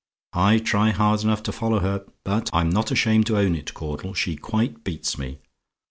I 0.33 0.57
try 0.57 0.89
hard 0.89 1.21
enough 1.23 1.43
to 1.43 1.51
follow 1.51 1.77
her: 1.81 2.07
but, 2.23 2.49
I'm 2.51 2.71
not 2.71 2.89
ashamed 2.89 3.27
to 3.27 3.37
own 3.37 3.53
it, 3.53 3.75
Caudle, 3.75 4.15
she 4.15 4.35
quite 4.35 4.83
beats 4.83 5.19
me. 5.19 5.37